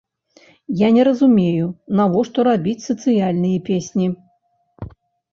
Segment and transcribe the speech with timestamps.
[0.77, 1.67] Я не разумею,
[1.99, 4.07] навошта рабіць сацыяльныя песні!